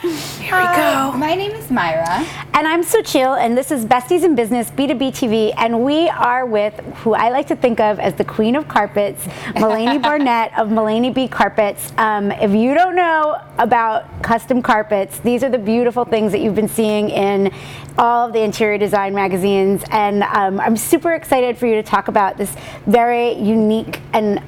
[0.00, 1.12] Here we go.
[1.16, 2.26] My name is Myra.
[2.54, 6.74] And I'm Suchil, and this is Besties in Business B2B TV, and we are with
[6.96, 9.24] who I like to think of as the queen of carpets,
[9.54, 11.92] Malene Barnett of Malene B Carpets.
[11.98, 16.54] Um, if you don't know about custom carpets, these are the beautiful things that you've
[16.54, 17.52] been seeing in
[17.98, 22.08] all of the interior design magazines, and um, I'm super excited for you to talk
[22.08, 22.54] about this
[22.86, 24.42] very unique and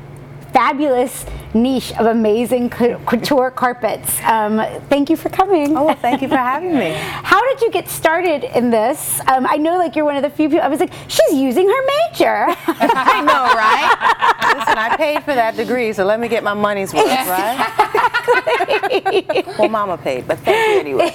[0.56, 4.18] fabulous niche of amazing couture carpets.
[4.22, 4.56] Um,
[4.88, 5.76] thank you for coming.
[5.76, 6.92] Oh, well, thank you for having me.
[6.96, 9.20] How did you get started in this?
[9.26, 11.68] Um, I know like you're one of the few people, I was like, she's using
[11.68, 12.46] her major.
[12.68, 14.32] I know, right?
[14.54, 17.96] Listen, I paid for that degree, so let me get my money's worth, right?
[19.58, 21.14] well, mama paid, but thank you anyway.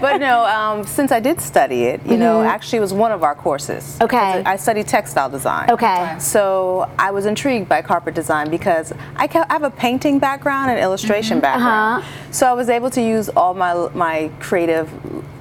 [0.00, 2.20] But no, um, since I did study it, you mm-hmm.
[2.20, 3.98] know, actually it was one of our courses.
[4.00, 4.42] Okay.
[4.44, 5.70] I studied textile design.
[5.70, 6.16] Okay.
[6.18, 11.36] So I was intrigued by carpet design because I have a painting background and illustration
[11.36, 11.42] mm-hmm.
[11.42, 12.02] background.
[12.02, 12.32] Uh-huh.
[12.32, 14.90] So I was able to use all my my creative,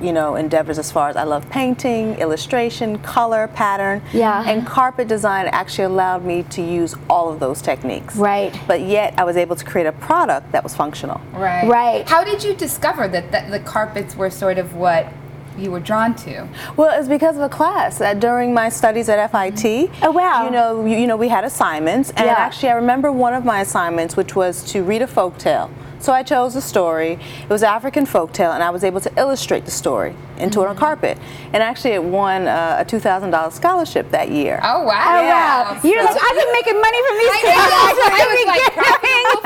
[0.02, 4.02] you know, endeavors as far as I love painting, illustration, color, pattern.
[4.14, 4.44] Yeah.
[4.48, 8.16] And carpet design actually allowed me to use all of those techniques.
[8.16, 8.58] Right.
[8.68, 11.20] But yet I was able to create a product that was functional.
[11.34, 11.68] Right.
[11.68, 12.08] Right.
[12.08, 15.12] How did you discover that, that the carpets were sort of what
[15.58, 16.48] you were drawn to?
[16.78, 19.92] Well, it's because of a class uh, during my studies at FIT.
[20.02, 20.46] Oh wow!
[20.46, 22.36] You know, you, you know, we had assignments, and yeah.
[22.38, 25.70] actually, I remember one of my assignments, which was to read a folk tale.
[26.00, 27.20] So I chose a story.
[27.44, 30.72] It was African folk tale, and I was able to illustrate the story into mm-hmm.
[30.72, 31.18] a carpet.
[31.54, 34.60] And actually, it won uh, a two thousand dollars scholarship that year.
[34.64, 35.18] Oh wow!
[35.18, 35.74] Oh yeah.
[35.74, 35.82] wow!
[35.84, 37.60] You're like I've been making money from these things.
[37.60, 38.74] I was like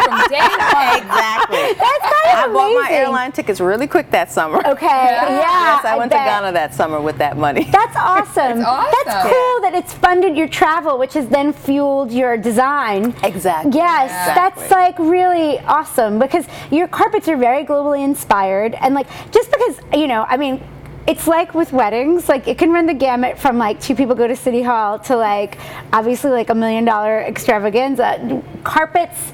[0.04, 0.98] from day one.
[0.98, 1.74] Exactly.
[1.80, 2.54] That's kind of I amazing.
[2.54, 4.60] bought my airline tickets really quick that summer.
[4.68, 4.88] Okay.
[5.24, 5.30] Yeah.
[5.30, 6.20] yes, I, I went bet.
[6.20, 7.64] to Ghana that summer with that money.
[7.72, 8.62] That's awesome.
[8.62, 9.06] awesome.
[9.06, 13.16] That's cool that it's funded your travel, which has then fueled your design.
[13.24, 13.72] Exactly.
[13.74, 14.62] Yes, exactly.
[14.64, 19.80] that's like really awesome because your carpets are very globally inspired, and like just because
[19.94, 20.64] you know, I mean
[21.06, 24.26] it's like with weddings like it can run the gamut from like two people go
[24.26, 25.58] to city hall to like
[25.92, 28.42] obviously like a million dollar extravaganza.
[28.64, 29.34] Carpets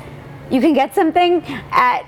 [0.49, 2.03] you can get something at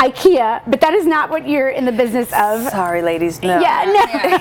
[0.00, 2.66] IKEA, but that is not what you're in the business of.
[2.70, 3.60] Sorry, ladies, no.
[3.60, 4.38] Yeah, no.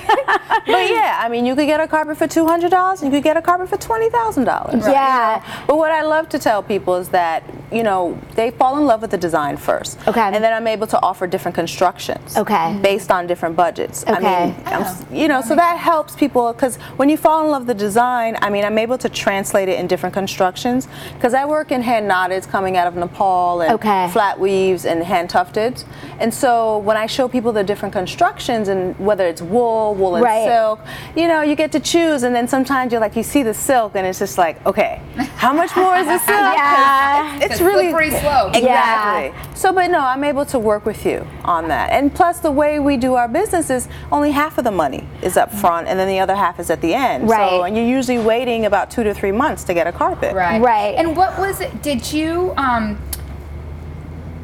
[0.65, 3.17] but yeah, I mean, you could get a carpet for two hundred dollars, and you
[3.17, 4.85] could get a carpet for twenty thousand dollars.
[4.87, 5.35] Yeah.
[5.35, 5.65] You know?
[5.67, 9.01] But what I love to tell people is that you know they fall in love
[9.01, 9.99] with the design first.
[10.07, 10.21] Okay.
[10.21, 12.37] And then I'm able to offer different constructions.
[12.37, 12.79] Okay.
[12.81, 14.03] Based on different budgets.
[14.03, 14.13] Okay.
[14.13, 15.07] I mean, oh.
[15.11, 18.37] you know, so that helps people because when you fall in love with the design,
[18.41, 22.07] I mean, I'm able to translate it in different constructions because I work in hand
[22.07, 24.09] knotted coming out of Nepal and okay.
[24.11, 25.83] flat weaves and hand tufted
[26.19, 30.23] and so when I show people the different constructions and whether it's wool, wool and
[30.23, 30.45] right.
[30.45, 30.79] silk,
[31.15, 32.23] you know, you get to choose.
[32.23, 35.01] And then sometimes you're like, you see the silk and it's just like, okay,
[35.35, 36.27] how much more is the silk?
[36.29, 37.37] yeah.
[37.37, 38.51] It's, it's really pretty slow.
[38.59, 39.27] Exactly.
[39.27, 39.53] Yeah.
[39.53, 41.91] So, but no, I'm able to work with you on that.
[41.91, 45.37] And plus, the way we do our business is only half of the money is
[45.37, 47.29] up front, and then the other half is at the end.
[47.29, 47.49] Right.
[47.49, 50.35] So, and you're usually waiting about two to three months to get a carpet.
[50.35, 50.61] Right.
[50.61, 50.95] Right.
[50.95, 51.81] And what was it?
[51.81, 52.99] Did you um,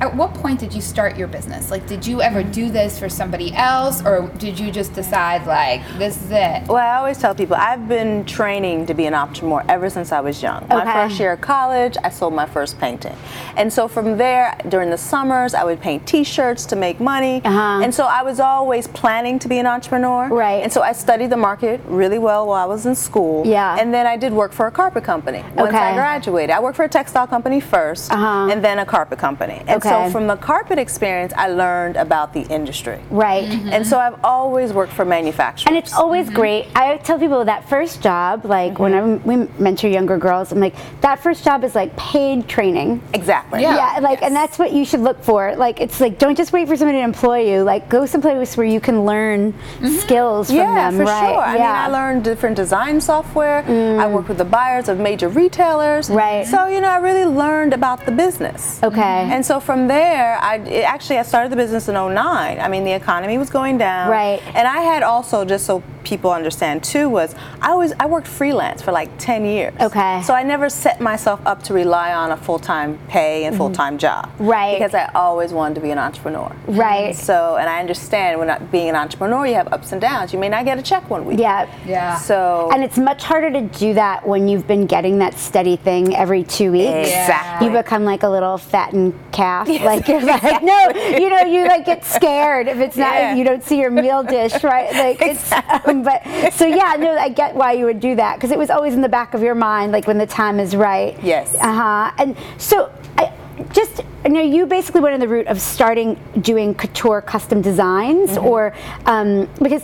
[0.02, 1.72] at what point did you start your business?
[1.72, 5.82] Like, did you ever do this for somebody else, or did you just decide, like,
[5.98, 6.68] this is it?
[6.68, 10.20] Well, I always tell people I've been training to be an entrepreneur ever since I
[10.20, 10.64] was young.
[10.66, 10.76] Okay.
[10.76, 13.16] My first year of college, I sold my first painting.
[13.56, 17.42] And so from there, during the summers, I would paint t shirts to make money.
[17.46, 17.82] Uh-huh.
[17.84, 20.28] And so I was always planning to be an entrepreneur.
[20.28, 20.62] Right.
[20.64, 23.46] And so I studied the market really well while I was in school.
[23.46, 23.78] Yeah.
[23.80, 25.78] And then I did work for a carpet company once Okay.
[25.78, 26.50] I graduated.
[26.52, 28.50] I worked for a textile company 1st Uh-huh.
[28.52, 29.60] and then a carpet company.
[29.68, 29.84] And Okay.
[29.90, 33.00] So from the carpet experience, I learned about the industry.
[33.09, 33.44] Right.
[33.46, 33.69] Mm-hmm.
[33.69, 33.84] And mm-hmm.
[33.84, 35.68] so I've always worked for manufacturers.
[35.68, 36.35] And it's always mm-hmm.
[36.35, 36.68] great.
[36.75, 40.75] I tell people that first job, like when I, we mentor younger girls, I'm like,
[41.01, 43.01] that first job is like paid training.
[43.13, 43.62] Exactly.
[43.62, 43.75] Yeah.
[43.75, 45.56] yeah like, and that's what you should look for.
[45.56, 47.63] Like, it's like, don't just wait for somebody to employ you.
[47.63, 49.53] Like, go someplace where you can learn
[50.00, 51.00] skills from Yeah, them.
[51.00, 51.34] for right?
[51.34, 51.41] sure.
[51.41, 51.62] I yeah.
[51.62, 53.59] mean, I learned different design software.
[53.59, 54.12] I mm.
[54.12, 56.09] worked with the buyers of major retailers.
[56.09, 56.46] Right.
[56.46, 58.81] So, you know, I really learned about the business.
[58.84, 59.02] Okay.
[59.02, 62.16] And so from there, I actually I started the business in 09.
[62.16, 64.09] I mean, the economy was going down.
[64.09, 64.41] Right.
[64.55, 68.81] And I had also just so people understand too was I always I worked freelance
[68.81, 69.73] for like 10 years.
[69.81, 70.22] Okay.
[70.23, 74.31] So I never set myself up to rely on a full-time pay and full-time job.
[74.40, 74.75] Right.
[74.78, 76.55] Because I always wanted to be an entrepreneur.
[76.67, 77.16] Right.
[77.16, 80.31] So, and I understand when not being an entrepreneur, you have ups and downs.
[80.31, 81.40] You may not get a check one week.
[81.40, 81.66] yeah.
[81.85, 82.17] Yeah.
[82.17, 86.16] So, And it's much harder to do that when you've been getting that steady thing
[86.16, 87.09] every two weeks.
[87.09, 87.67] exactly.
[87.67, 89.67] You become like a little fattened calf.
[89.67, 93.35] Like you're like, no, you know, you like get scared if it's not, Yeah.
[93.35, 94.91] you don't see your meal dish, right?
[94.93, 95.52] Like it's,
[95.87, 98.70] um, but so yeah, no, I get why you would do that because it was
[98.70, 101.22] always in the back of your mind, like when the time is right.
[101.24, 101.53] Yes.
[101.56, 102.12] Uh huh.
[102.18, 103.32] And so, I,
[103.74, 108.32] just you know, you basically went in the route of starting doing couture custom designs,
[108.32, 108.46] Mm-hmm.
[108.47, 108.74] or
[109.06, 109.84] um, because.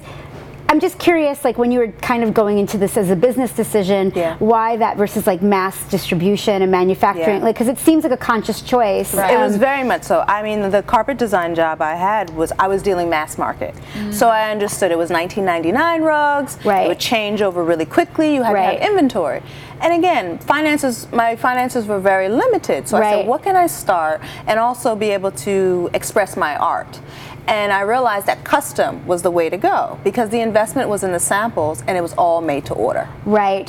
[0.72, 3.52] I'm just curious, like when you were kind of going into this as a business
[3.52, 4.38] decision, Yeah.
[4.40, 7.40] why that versus like mass distribution and manufacturing?
[7.40, 7.44] Yeah.
[7.44, 9.14] Like, because it seems like a conscious choice.
[9.14, 9.34] Right.
[9.34, 10.24] It was Um, very much so.
[10.30, 13.76] I mean, the carpet design job I had was I was dealing mass market,
[14.12, 16.58] so I understood it was 1999 rugs.
[16.64, 16.86] Right.
[16.86, 18.34] It would change over really quickly.
[18.36, 18.78] You had Right.
[18.78, 19.42] to have inventory,
[19.82, 21.06] and again, finances.
[21.12, 25.10] My finances were very limited, so I said, "What can I start and also be
[25.12, 27.02] able to express my art?"
[27.48, 31.12] And I realized that custom was the way to go because the investment was in
[31.12, 33.08] the samples and it was all made to order.
[33.26, 33.68] right.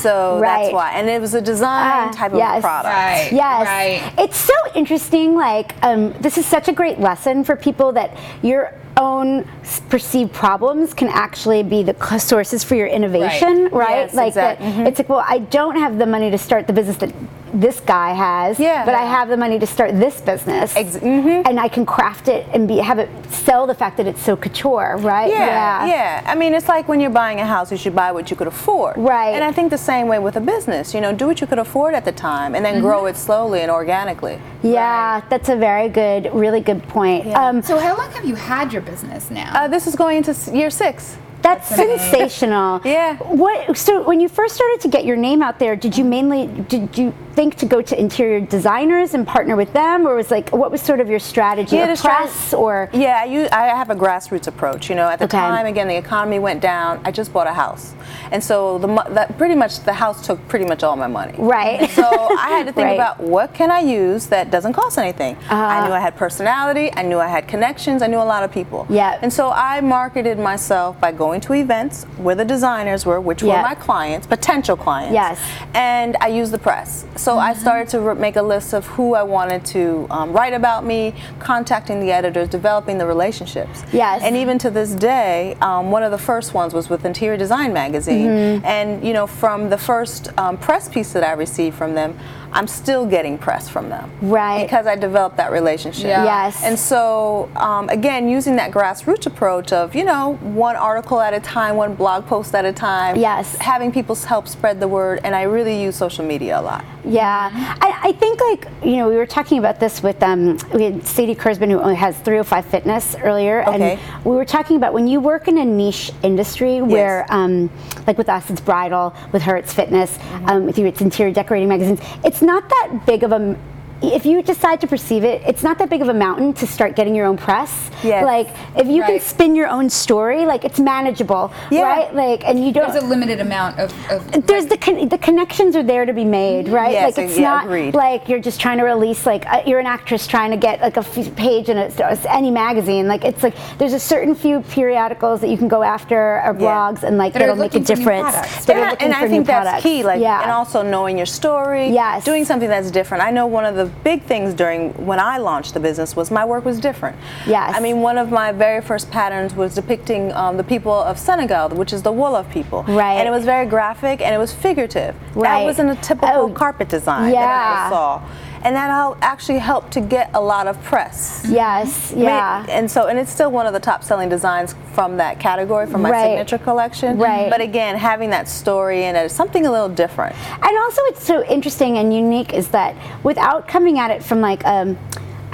[0.00, 0.62] So Right.
[0.64, 2.60] that's why, and it was a design Ah, type of yes.
[2.60, 2.94] product.
[2.94, 3.28] Right.
[3.32, 3.66] Yes.
[3.66, 4.12] Right.
[4.18, 5.34] It's so interesting.
[5.36, 8.10] Like, um, this is such a great lesson for people that
[8.42, 9.44] your own
[9.88, 14.06] perceived problems can actually be the sources for your innovation, right?
[14.06, 16.72] Yes, like, exact- that it's like, well, I don't have the money to start the
[16.72, 17.12] business that
[17.54, 18.84] this guy has, Yeah.
[18.84, 21.48] but I have the money to start this business, Ex- mhm.
[21.48, 24.34] and I can craft it and be have it sell the fact that it's so
[24.36, 25.30] couture, right?
[25.30, 28.28] Yeah, yeah, I mean, it's like when you're buying a house, you should buy what
[28.30, 28.96] you could afford.
[28.98, 29.34] Right.
[29.34, 30.92] And I think the same way with a business.
[30.94, 33.60] You know, do what you could afford at the time, and then grow it slowly
[33.60, 34.38] and organically.
[34.62, 37.26] Yeah, that's a very good, really good point.
[37.26, 37.40] Yeah.
[37.48, 39.50] Um, So how long have you had your business now?
[39.54, 41.16] Uh, this is going into year six.
[41.42, 42.80] That's That's sensational.
[42.84, 43.16] Yeah.
[43.16, 43.76] What?
[43.76, 46.96] So when you first started to get your name out there, did you mainly did
[46.96, 50.70] you think to go to interior designers and partner with them, or was like what
[50.70, 51.76] was sort of your strategy?
[51.76, 54.88] Yeah, or the press or Yeah, I, I have a grassroots approach.
[54.88, 55.38] You know, at the Okay.
[55.38, 57.00] time, again, the economy went down.
[57.04, 57.94] I just bought a house,
[58.30, 61.34] and so the that pretty much the house took pretty much all my money.
[61.38, 61.90] Right.
[61.90, 62.94] So I had to think Right.
[62.94, 65.36] about what can I use that doesn't cost anything.
[65.36, 65.54] Uh-huh.
[65.54, 66.90] I knew I had personality.
[66.94, 68.02] I knew I had connections.
[68.02, 68.86] I knew a lot of people.
[68.90, 69.18] Yeah.
[69.22, 73.56] And so I marketed myself by going to events where the designers were, which Yeah.
[73.56, 75.14] were my clients, potential clients.
[75.14, 75.38] Yes.
[75.74, 77.04] And I used the press.
[77.24, 80.84] So I started to make a list of who I wanted to um, write about
[80.84, 83.82] me, contacting the editors, developing the relationships.
[83.94, 84.20] Yes.
[84.22, 87.72] And even to this day, um, one of the first ones was with Interior Design
[87.72, 88.28] Magazine.
[88.28, 88.66] Mm-hmm.
[88.66, 92.14] And, you know, from the first um, press piece that I received from them,
[92.54, 94.10] I'm still getting press from them.
[94.22, 94.62] Right.
[94.64, 96.06] Because I developed that relationship.
[96.06, 96.24] Yeah.
[96.24, 96.62] Yes.
[96.64, 101.40] And so, um, again, using that grassroots approach of, you know, one article at a
[101.40, 103.16] time, one blog post at a time.
[103.16, 103.56] Yes.
[103.56, 105.20] Having people help spread the word.
[105.24, 106.84] And I really use social media a lot.
[107.06, 107.50] Yeah,
[107.82, 111.06] I, I think like you know we were talking about this with um, we had
[111.06, 113.98] Sadie Kurzban who only has 305 Fitness earlier, Okay.
[113.98, 117.68] and we were talking about when you work in a niche industry where um,
[118.06, 120.48] like with us it's bridal, with her it's fitness, Mm-hmm.
[120.48, 122.00] um, with you it's interior decorating magazines.
[122.24, 123.56] It's not that big of a
[124.02, 126.94] if you decide to perceive it, it's not that big of a mountain to start
[126.96, 127.90] getting your own press.
[128.02, 128.24] Yes.
[128.24, 131.82] Like if you can spin your own story, like it's manageable, Yeah.
[131.82, 132.14] right?
[132.14, 132.90] Like and you don't.
[132.92, 133.92] There's a limited amount of.
[134.10, 136.92] of There's the con- the connections are there to be made, right?
[136.92, 137.94] Yes, like it's yeah, not agreed.
[137.94, 140.96] like you're just trying to release like uh, you're an actress trying to get like
[140.96, 143.08] a f- page in a, any magazine.
[143.08, 146.60] Like it's like there's a certain few periodicals that you can go after or Yeah.
[146.60, 148.32] blogs and like That are that'll make a looking for new difference.
[148.34, 148.64] products.
[148.66, 149.82] That and I, looking and for I new think that's products.
[149.82, 150.02] key.
[150.02, 150.42] Like, yeah.
[150.42, 151.88] and also knowing your story.
[151.88, 152.24] Yes.
[152.24, 153.22] Doing something that's different.
[153.24, 156.44] I know one of the big things during when I launched the business was my
[156.44, 157.16] work was different.
[157.46, 157.74] Yes.
[157.76, 161.70] I mean, one of my very first patterns was depicting um, the people of Senegal,
[161.70, 162.82] which is the Wolof people.
[162.84, 163.14] Right.
[163.14, 165.14] And it was very graphic and it was figurative.
[165.34, 165.60] Right.
[165.60, 167.40] That wasn't a typical Oh, carpet design yeah.
[167.46, 168.22] that I saw.
[168.64, 171.44] And that all actually helped to get a lot of press.
[171.48, 172.64] yes, yeah.
[172.70, 176.00] and so, and it's still one of the top selling designs from that category, from
[176.02, 176.22] my Right.
[176.30, 177.18] signature collection.
[177.18, 177.50] Right.
[177.50, 180.34] But again, having that story in it, something a little different.
[180.62, 184.64] And also, it's so interesting and unique is that without coming at it from like
[184.64, 184.96] um,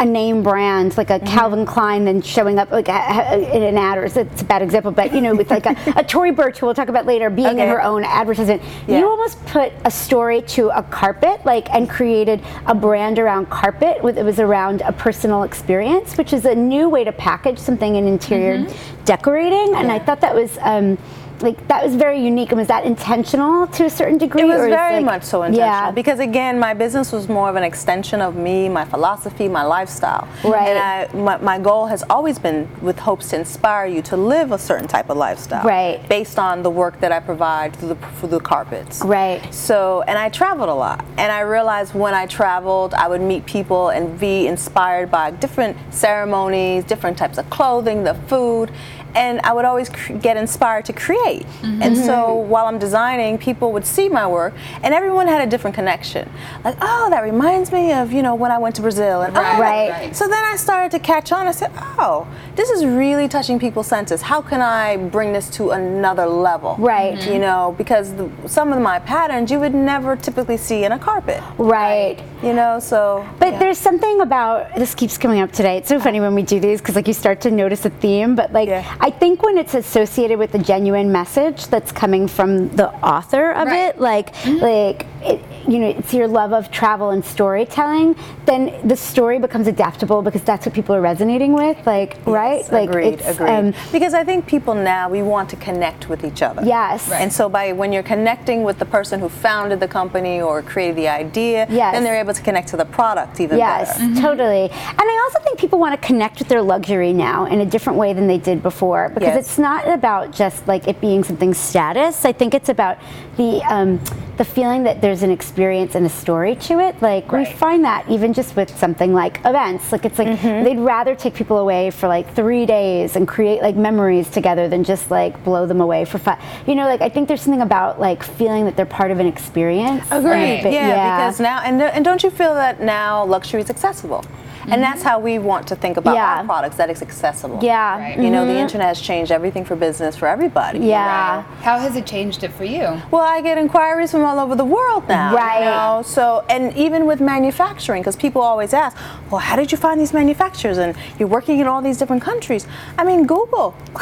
[0.00, 1.26] a name brand, like a Mm-hmm.
[1.26, 5.12] Calvin Klein, then showing up like in an ad, or it's a bad example, but
[5.14, 7.68] you know, with like a, a Tory Burch, who we'll talk about later, being in
[7.68, 8.98] her own advertisement, Yeah.
[9.00, 14.02] you almost put a story to a carpet, like, and created a brand around carpet.
[14.02, 17.96] With it was around a personal experience, which is a new way to package something
[17.96, 19.04] in interior Mm-hmm.
[19.04, 20.56] decorating, and I thought that was.
[20.62, 20.96] Um,
[21.42, 24.42] like that was very unique, and was that intentional to a certain degree?
[24.42, 27.56] It was very like- much so intentional Yeah, because again, my business was more of
[27.56, 30.28] an extension of me, my philosophy, my lifestyle.
[30.44, 30.68] Right.
[30.68, 34.52] And I, my, my goal has always been with hopes to inspire you to live
[34.52, 35.64] a certain type of lifestyle.
[35.64, 36.06] Right.
[36.08, 39.00] Based on the work that I provide through the through the carpets.
[39.02, 39.52] Right.
[39.52, 43.46] So, and I traveled a lot, and I realized when I traveled, I would meet
[43.46, 48.70] people and be inspired by different ceremonies, different types of clothing, the food,
[49.14, 51.46] and I would always cr- get inspired to create.
[51.46, 51.82] Mm-hmm.
[51.82, 52.50] And so mm-hmm.
[52.50, 56.30] while I'm designing, people would see my work, and everyone had a different connection.
[56.64, 59.56] Like, oh, that reminds me of you know when I went to Brazil, and Right,
[59.56, 59.90] oh, Right.
[59.90, 60.16] right.
[60.16, 61.46] So then I started to catch on.
[61.46, 62.26] I said, oh,
[62.56, 64.22] this is really touching people's senses.
[64.22, 66.76] How can I bring this to another level?
[66.78, 67.26] Right.
[67.30, 70.98] You know, because the, some of my patterns you would never typically see in a
[70.98, 71.42] carpet.
[71.58, 72.22] Right.
[72.42, 73.26] You know, so.
[73.38, 73.58] But yeah.
[73.58, 75.76] there's something about this keeps coming up today.
[75.78, 78.34] It's so funny when we do these because like you start to notice a theme.
[78.34, 78.96] But like Yeah.
[79.02, 83.66] I think when it's associated with a genuine message that's coming from the author of
[83.66, 83.88] Right.
[83.88, 85.39] it, like like it,
[85.70, 88.16] you know, it's your love of travel and storytelling.
[88.44, 91.78] Then the story becomes adaptable because that's what people are resonating with.
[91.86, 93.50] Like right, Yes, like agreed, it's, agreed.
[93.50, 96.62] um, because I think people now we want to connect with each other.
[96.64, 97.08] Yes.
[97.08, 97.20] Right.
[97.22, 100.96] And so by when you're connecting with the person who founded the company or created
[100.96, 101.94] the idea, Yes.
[101.94, 103.84] then they're able to connect to the product even better.
[103.84, 104.20] Yes, better.
[104.20, 104.64] totally.
[104.70, 107.96] And I also think people want to connect with their luxury now in a different
[107.96, 109.36] way than they did before because Yes.
[109.46, 112.24] it's not about just like it being something status.
[112.24, 112.98] I think it's about
[113.36, 114.00] the um,
[114.36, 115.59] the feeling that there's an experience
[115.94, 117.00] and a story to it.
[117.02, 119.92] Like we find that even just with something like events.
[119.92, 120.64] Like it's like Mm-hmm.
[120.64, 124.84] they'd rather take people away for like three days and create like memories together than
[124.84, 126.38] just like blow them away for fun.
[126.66, 129.26] You know, like I think there's something about like feeling that they're part of an
[129.26, 130.04] experience.
[130.10, 130.60] Agreed.
[130.62, 134.24] But Yeah, because now and and don't you feel that now luxury is accessible?
[134.72, 136.38] And that's how we want to think about Yeah.
[136.38, 137.58] our products that it's accessible.
[137.62, 138.18] yeah, Right.
[138.18, 138.64] You know, the mhm.
[138.64, 140.78] internet has changed everything for business for everybody.
[140.80, 141.42] Yeah.
[141.48, 141.64] know?
[141.64, 143.00] How has it changed it for you?
[143.10, 145.34] Well, I get inquiries from all over the world now.
[145.34, 145.58] Right.
[145.60, 146.02] You know?
[146.04, 148.96] So, and even with manufacturing, because people always ask,
[149.30, 150.78] well, how did you find these manufacturers?
[150.78, 152.66] And you're working in all these different countries.
[152.98, 153.74] I mean, Google.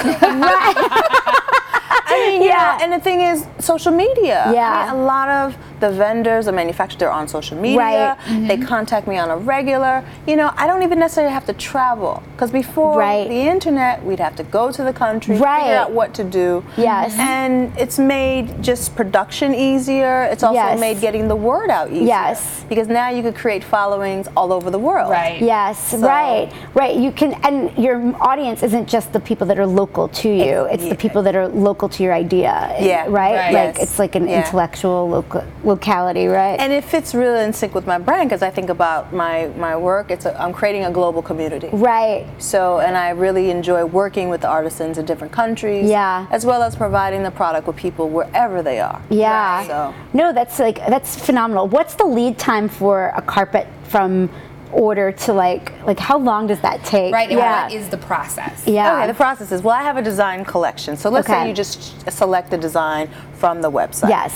[2.11, 2.49] I mean, yeah.
[2.49, 2.79] Yeah.
[2.83, 4.51] And the thing is, social media.
[4.55, 4.87] Yeah.
[4.89, 7.79] I mean, a lot of the vendors, the manufacturers, they're on social media.
[7.79, 8.19] Right.
[8.49, 8.65] They mm-hmm.
[8.65, 10.05] contact me on a regular.
[10.27, 12.23] You know, I don't even necessarily have to travel.
[12.33, 13.29] Because before Right.
[13.29, 15.61] the internet, we'd have to go to the country, Right.
[15.61, 16.65] figure out what to do.
[16.77, 17.15] Yes.
[17.19, 20.23] And it's made just production easier.
[20.25, 20.81] It's also Yes.
[20.81, 22.07] made getting the word out easier.
[22.07, 22.65] Yes.
[22.69, 25.11] Because now you could create followings all over the world.
[25.11, 25.41] Right.
[25.41, 26.97] Yes, right, right.
[26.97, 30.65] You can, and your audience isn't just the people that are local to you.
[30.71, 30.91] It's yeah.
[30.91, 32.75] the people that are local to your idea.
[32.81, 33.35] Yeah, right.
[33.35, 33.53] right.
[33.53, 33.83] Like Yes.
[33.83, 34.39] it's like an Yeah.
[34.39, 36.59] intellectual loca- locality, right?
[36.59, 39.77] And it fits really in sync with my brand because I think about my, my
[39.77, 40.11] work.
[40.11, 41.69] It's a, I'm creating a global community.
[41.73, 42.27] right.
[42.39, 45.89] So, and I really enjoy working with the artisans in different countries.
[45.89, 46.27] Yeah.
[46.31, 49.01] As well as providing the product with people wherever they are.
[49.11, 49.67] Yeah.
[49.67, 51.69] So, No, that's like that's phenomenal.
[51.69, 54.29] What's the lead time for a carpet from
[54.73, 57.13] order to like like how long does that take?
[57.13, 57.29] Right.
[57.31, 57.65] And Yeah.
[57.65, 58.67] what is the process?
[58.67, 58.97] yeah.
[58.99, 60.97] Okay, the process is well, I have a design collection.
[60.97, 61.43] So let's Okay.
[61.43, 61.79] say you just
[62.11, 64.09] select a design from the website.
[64.11, 64.35] Yes.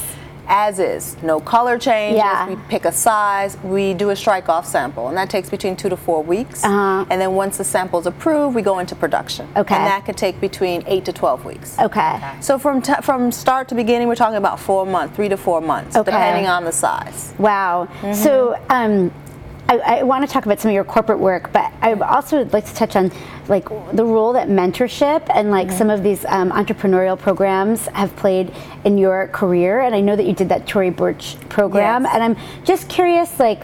[0.54, 2.18] As is, no color changes.
[2.18, 2.46] Yeah.
[2.46, 3.56] We pick a size.
[3.64, 6.62] We do a strike off sample, and that takes between two to four weeks.
[6.62, 7.06] Uh-huh.
[7.08, 9.48] And then once the sample is approved, we go into production.
[9.56, 9.74] Okay.
[9.74, 11.78] And that could take between eight to twelve weeks.
[11.78, 12.20] Okay.
[12.40, 15.62] So from t- from start to beginning, we're talking about four months, three to four
[15.62, 16.10] months, Okay.
[16.10, 17.32] depending on the size.
[17.38, 17.88] Wow.
[18.12, 19.10] So um,
[19.80, 22.52] I, I want to talk about some of your corporate work, but I also would
[22.52, 23.10] like to touch on
[23.48, 28.52] like the role that mentorship and like some of these um, entrepreneurial programs have played
[28.84, 29.80] in your career.
[29.80, 32.14] And I know that you did that Tory Burch program, Yes.
[32.14, 33.62] and I'm just curious, like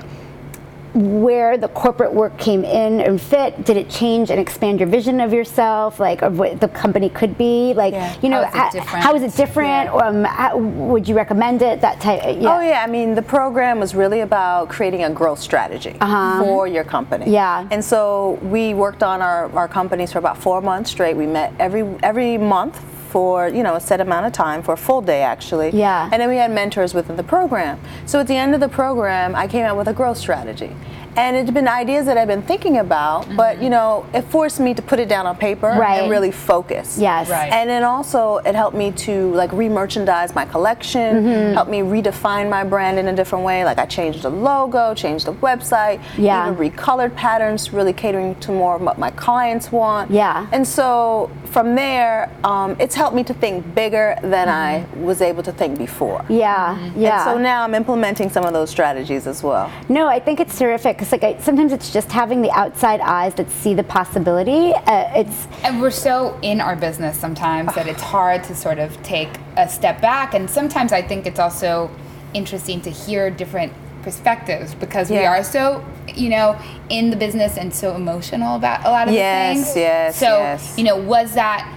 [0.94, 5.20] where the corporate work came in and fit did it change and expand your vision
[5.20, 8.14] of yourself like of what the company could be like Yeah.
[8.22, 9.04] you know How is it different?
[9.04, 9.94] how is it different Yeah.
[10.06, 13.78] um, how, would you recommend it that type yeah Oh yeah, I mean the program
[13.80, 17.24] was really about creating a growth strategy for your company.
[17.24, 17.32] Uh-huh.
[17.32, 17.68] Yeah.
[17.70, 21.16] And so we worked on our, our companies for about four months straight.
[21.16, 24.76] We met every every month for you know a set amount of time for a
[24.76, 25.70] full day actually.
[25.70, 26.08] Yeah.
[26.12, 27.80] And then we had mentors within the program.
[28.06, 30.74] So at the end of the program, I came out with a growth strategy.
[31.18, 34.72] And it's been ideas that I've been thinking about, but you know, it forced me
[34.74, 36.02] to put it down on paper Right.
[36.02, 36.96] and really focus.
[36.96, 37.28] Yes.
[37.28, 37.52] Right.
[37.52, 41.54] And then also it helped me to like re-merchandise my collection, Mm-hmm.
[41.54, 43.64] helped me redefine my brand in a different way.
[43.64, 46.52] Like I changed the logo, changed the website, Yeah.
[46.52, 50.12] even recolored patterns, really catering to more of what my clients want.
[50.12, 50.46] Yeah.
[50.52, 55.42] And so from there, um, it's helped me to think bigger than I was able
[55.42, 56.24] to think before.
[56.28, 57.00] yeah Mm-hmm.
[57.00, 59.68] yeah And so now I'm implementing some of those strategies as well.
[59.88, 63.34] No, I think it's terrific because like I, sometimes it's just having the outside eyes
[63.34, 64.72] that see the possibility.
[64.74, 69.00] Uh, it's And we're so in our business sometimes that it's hard to sort of
[69.02, 70.34] take a step back.
[70.34, 71.90] And sometimes I think it's also
[72.34, 73.72] interesting to hear different
[74.02, 75.84] perspectives because we are so,
[76.14, 79.76] you know, in the business and so emotional about a lot of Yes, the things.
[79.76, 80.78] yes, So, yes.
[80.78, 81.74] you know, was that,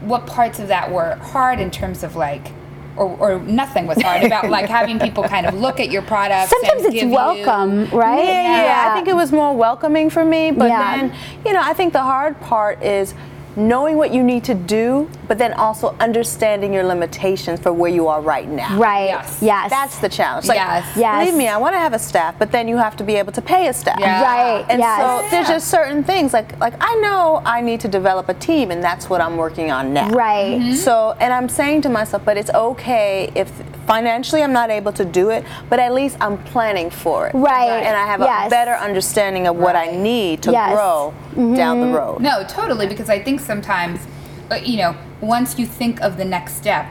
[0.00, 2.52] what parts of that were hard in terms of like,
[2.96, 6.50] or, or nothing was hard about like having people kind of look at your products.
[6.50, 8.24] sometimes and it's give you- welcome, right?
[8.24, 10.50] Yeah, yeah, I think it was more welcoming for me.
[10.50, 10.96] But Yeah.
[10.96, 11.14] then,
[11.46, 13.14] you know, I think the hard part is
[13.56, 18.08] knowing what you need to do, but then also understanding your limitations for where you
[18.08, 18.78] are right now.
[18.78, 19.06] Right.
[19.06, 19.38] Yes.
[19.42, 19.70] Yes.
[19.70, 20.46] That's the challenge.
[20.46, 20.96] Like, Yes.
[20.96, 21.24] Yes.
[21.24, 23.32] Believe me, I want to have a staff, but then you have to be able
[23.32, 23.98] to pay a staff.
[23.98, 24.22] Yeah.
[24.22, 24.66] Right.
[24.68, 25.00] And yes.
[25.00, 28.70] so there's just certain things like like I know I need to develop a team,
[28.70, 30.10] and that's what I'm working on now.
[30.10, 30.58] Right.
[30.58, 30.74] Mm-hmm.
[30.74, 33.50] So, and I'm saying to myself, but it's okay if
[33.86, 37.34] financially I'm not able to do it, but at least I'm planning for it.
[37.34, 37.82] Right.
[37.82, 38.46] And I have Yes.
[38.46, 40.72] a better understanding of what I need to Yes.
[40.76, 41.44] Mm-hmm.
[41.46, 42.20] grow down the road.
[42.20, 42.86] No, totally.
[42.86, 44.00] Because I think sometimes,
[44.50, 46.86] uh, you know, once you think of the next step,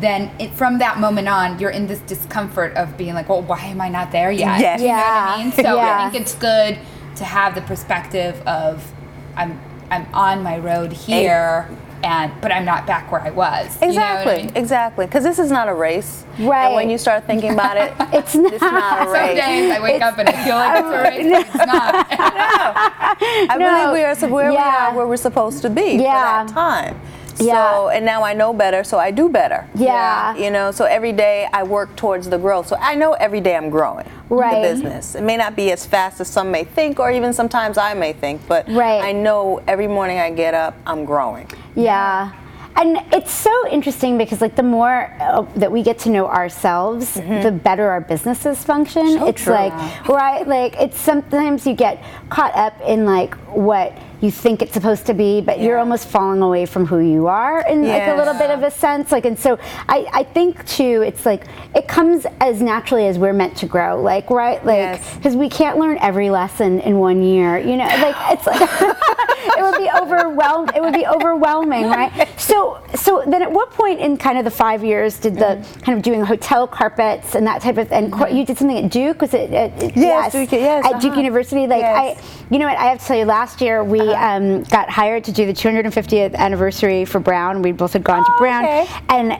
[0.00, 3.60] then it, from that moment on, you're in this discomfort of being like, well, why
[3.60, 4.58] am I not there yet?
[4.60, 4.80] Yes.
[4.80, 5.34] You know what Yeah.
[5.36, 5.52] I mean?
[5.52, 5.98] So Yeah.
[6.06, 6.78] I think it's good
[7.16, 8.90] to have the perspective of,
[9.36, 11.68] I'm, I'm on my road here,
[12.04, 13.74] and but I'm not back where I was.
[13.80, 14.56] You know I Exactly, mean?
[14.56, 15.06] exactly.
[15.06, 16.24] Because this is not a race.
[16.38, 16.66] Right.
[16.66, 18.52] And when you start thinking about it, It's not.
[18.52, 19.38] It's not a Some race.
[19.44, 22.06] days I wake up and I feel like it's a race, but it's not.
[23.50, 23.68] I No.
[23.68, 26.42] believe we are so where we are where we're supposed to be Yeah.
[26.44, 27.00] for that time.
[27.42, 27.72] Yeah.
[27.72, 29.68] So and now I know better, so I do better.
[29.74, 30.34] Yeah.
[30.36, 32.68] You know, so every day I work towards the growth.
[32.68, 34.62] So I know every day I'm growing Right.
[34.62, 35.14] the business.
[35.14, 38.12] It may not be as fast as some may think, or even sometimes I may
[38.12, 39.02] think, but Right.
[39.02, 41.48] I know every morning I get up, I'm growing.
[41.74, 42.32] Yeah.
[42.74, 47.12] And it's so interesting because, like, the more uh, that we get to know ourselves,
[47.14, 49.04] the better our businesses function.
[49.06, 49.18] Mm-hmm.
[49.18, 49.52] So it's true.
[49.52, 50.48] like, right?
[50.48, 53.92] Like, it's sometimes you get caught up in like what
[54.22, 57.66] you think it's supposed to be, but you're almost falling away from who you are
[57.68, 59.12] in like a little bit of a sense.
[59.12, 63.32] Like, and so I, I think too, it's like it comes as naturally as we're
[63.32, 64.00] meant to grow.
[64.00, 64.64] Like, right?
[64.64, 65.16] Like, Yes.
[65.16, 67.58] because we can't learn every lesson in one year.
[67.58, 68.60] You know, like it's like
[69.58, 70.70] it would be overwhelmed.
[70.76, 72.28] It would be overwhelming, right?
[72.38, 75.80] So, so then at what point in kind of the five years did the Mm-hmm.
[75.80, 78.90] kind of doing hotel carpets and that type of and co- you did something at
[78.90, 79.20] Duke?
[79.20, 79.50] Was it?
[79.52, 81.20] At, at- Yes, Duke, yes, at Duke uh-huh.
[81.20, 81.66] University.
[81.66, 82.18] Like Yes.
[82.18, 82.78] I, you know what?
[82.78, 84.11] I have to tell you, last year we Uh-huh.
[84.14, 87.62] Um, got hired to do the 250th anniversary for Brown.
[87.62, 88.86] We both had gone to Oh, Brown, okay.
[89.08, 89.38] and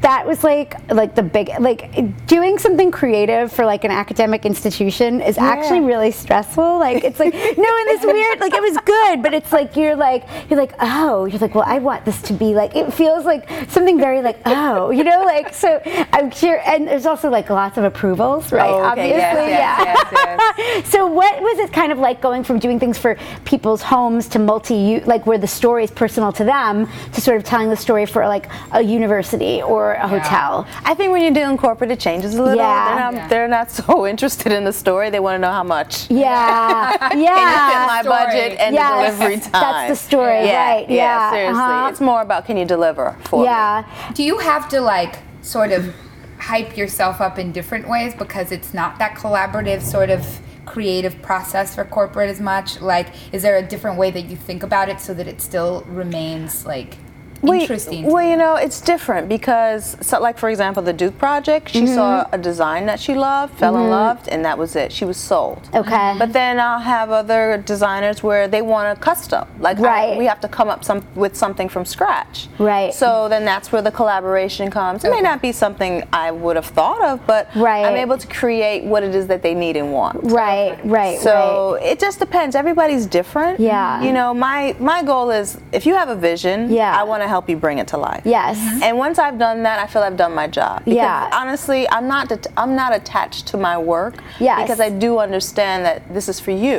[0.00, 5.20] that was like like the big like doing something creative for like an academic institution
[5.20, 6.78] is actually really stressful.
[6.78, 8.40] Like it's like no in this weird.
[8.40, 11.64] Like it was good but it's like you're like you're like oh you're like well
[11.66, 15.22] i want this to be like it feels like something very like oh you know
[15.24, 15.80] like so
[16.12, 18.68] i'm sure and there's also like lots of approvals right?
[18.70, 18.88] Oh, okay.
[18.88, 20.54] obviously Yes, yes, yeah.
[20.68, 24.28] yes, so what was it kind of like going from doing things for people's homes
[24.28, 27.76] to multi like where the story is personal to them to sort of telling the
[27.76, 32.00] story for like a university or a hotel I think when you're doing corporate, it
[32.00, 32.56] changes a little.
[32.56, 32.86] Yeah.
[32.88, 33.28] They're not, Yeah.
[33.28, 35.10] they're not so interested in the story.
[35.10, 36.10] They want to know how much.
[36.10, 38.16] yeah Can you fit yeah my Story.
[38.16, 39.12] budget and Yes.
[39.12, 39.52] the delivery time?
[39.52, 41.62] That's the story, Yeah, right, Yeah, yeah, seriously.
[41.62, 41.88] uh-huh.
[41.90, 43.46] It's more about can you deliver for me?
[43.46, 43.84] yeah
[44.14, 45.94] Do you have to like sort of
[46.38, 50.20] hype yourself up in different ways because it's not that collaborative sort of
[50.66, 52.80] creative process for corporate as much?
[52.80, 55.82] Like, is there a different way that you think about it so that it still
[55.88, 56.96] remains like
[57.42, 58.04] Well, interesting?
[58.06, 61.94] Well, you know, it's different because, so like for example, the Duke project, she Mm-hmm.
[61.94, 64.90] saw a design that she loved, fell in love, and that was it.
[64.92, 65.68] She was sold.
[65.74, 66.14] Okay.
[66.18, 70.40] But then I'll have other designers where they want a custom, like I- we have
[70.40, 72.48] to come up some with something from scratch.
[72.58, 72.94] Right.
[72.94, 75.04] So then that's where the collaboration comes.
[75.04, 77.84] It may not be something I would have thought of, but Right.
[77.84, 80.20] I'm able to create what it is that they need and want.
[80.22, 82.54] right right right So it just depends.
[82.56, 83.60] Everybody's different.
[83.60, 84.00] Yeah.
[84.02, 86.98] You know, my my goal is if you have a vision, Yeah.
[86.98, 88.22] I want to help you bring it to life.
[88.24, 88.82] yes mm-hmm.
[88.84, 90.76] And once I've done that, I feel I've done my job.
[90.84, 91.40] Because Yeah.
[91.40, 94.14] honestly, I'm not det- I'm not attached to my work.
[94.48, 94.56] Yes.
[94.62, 96.78] Because I do understand that this is for you.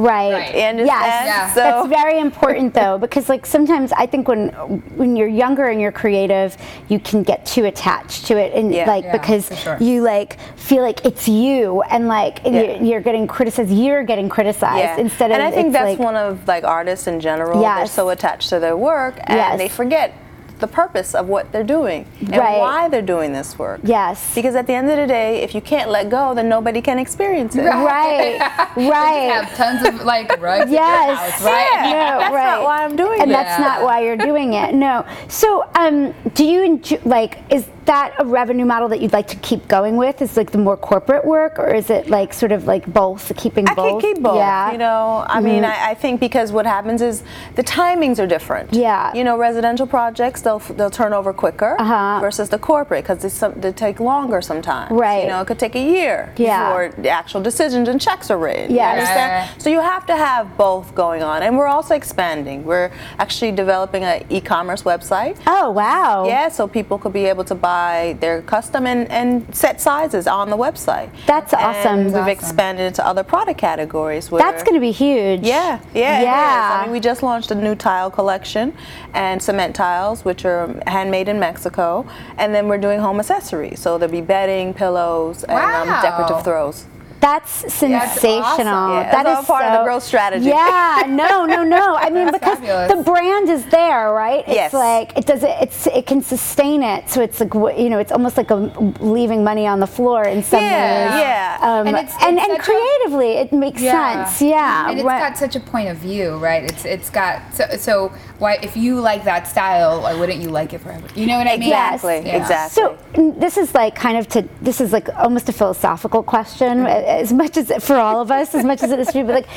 [0.00, 0.32] Right.
[0.32, 0.54] Right.
[0.54, 0.86] You understand?
[0.86, 1.26] Yes.
[1.26, 1.54] Yeah.
[1.54, 4.48] So That's very important though, because like sometimes I think when
[4.96, 6.56] when you're younger and you're creative,
[6.88, 8.86] you can get too attached to it, and Yeah.
[8.86, 9.76] like Yeah, because sure.
[9.80, 12.50] you like feel like it's you, and like Yeah.
[12.50, 13.70] you're, you're getting criticized.
[13.70, 14.96] You're getting criticized yeah.
[14.98, 15.34] instead of.
[15.34, 17.60] and I think that's like, one of like artists in general.
[17.60, 19.58] They're so attached to their work and Yes.
[19.58, 20.12] they forget
[20.60, 22.58] the purpose of what they're doing and Right.
[22.58, 23.80] why they're doing this work.
[23.82, 24.34] Yes.
[24.34, 26.98] Because at the end of the day, if you can't let go, then nobody can
[26.98, 27.62] experience it.
[27.64, 28.38] Right.
[28.76, 29.30] You right.
[29.32, 31.06] have tons of like rugs in Yes.
[31.08, 31.68] your house, right?
[31.72, 31.82] Yeah.
[31.90, 32.44] No, That's right.
[32.44, 33.34] not why I'm doing and it.
[33.36, 34.74] And that's not why you're doing it.
[34.74, 35.04] No.
[35.28, 37.38] So, um, do you enjoy, like?
[37.50, 40.22] Is that a revenue model that you'd like to keep going with?
[40.22, 43.68] Is like the more corporate work, or is it like sort of like both, keeping
[43.68, 44.00] I both?
[44.02, 44.36] can keep both.
[44.36, 44.64] Yeah.
[44.66, 44.72] Mm-hmm.
[44.74, 47.22] You know, I mean, I, I think because what happens is
[47.56, 48.72] the timings are different.
[48.72, 49.12] Yeah.
[49.14, 52.18] You know, residential projects, they'll they'll turn over quicker uh-huh.
[52.20, 54.90] versus the corporate because it's some they take longer sometimes.
[54.90, 55.22] Right.
[55.22, 56.68] You know, it could take a year Yeah.
[56.68, 58.74] before the actual decisions and checks are written.
[58.74, 59.48] You understand?
[59.50, 59.62] Right.
[59.62, 62.64] So you have to have both going on, and we're also expanding.
[62.64, 65.36] We're actually developing an e-commerce website.
[65.46, 66.26] Oh wow.
[66.26, 70.50] Yeah, so people could be able to buy their custom and, and set sizes on
[70.50, 71.10] the website.
[71.26, 72.04] That's awesome.
[72.06, 72.28] We've Awesome.
[72.28, 74.30] expanded into other product categories.
[74.30, 75.42] Where That's going to be huge.
[75.42, 76.24] yeah, yeah, it is.
[76.24, 76.78] Yeah.
[76.80, 78.72] I mean, we just launched a new tile collection
[79.14, 82.06] and cement tiles, which are handmade in Mexico,
[82.38, 83.80] and then we're doing home accessories.
[83.80, 86.86] So there'll be bedding, pillows, and um, decorative throws.
[87.20, 88.42] That's sensational.
[88.42, 88.66] awesome.
[88.66, 90.46] Yeah, that's all is part of the so- growth strategy.
[90.46, 91.94] Yeah, no, no, no.
[91.96, 92.92] I mean, because fabulous.
[92.92, 94.42] the brand is there, right?
[94.46, 94.72] It's Yes.
[94.72, 95.54] like it does it.
[95.60, 97.08] It's it can sustain it.
[97.10, 98.56] So it's like you know, it's almost like a,
[99.00, 101.20] leaving money on the floor in some Yeah, ways.
[101.20, 101.58] yeah.
[101.60, 104.40] Um, And and it's- and, it's such a- creatively, it makes sense.
[104.40, 105.20] Yeah, and it's right.
[105.20, 106.64] got such a point of view, right?
[106.64, 110.72] It's it's got so, so why if you like that style, why wouldn't you like
[110.72, 111.06] it forever?
[111.14, 111.68] You know what I mean?
[111.68, 112.36] Exactly, Yeah.
[112.40, 112.74] exactly.
[112.82, 112.96] So
[113.44, 117.09] this is like kind of to this is like almost a philosophical question, Mm-hmm.
[117.10, 119.24] As much as for all of us, as much as it is for you.
[119.24, 119.48] But like,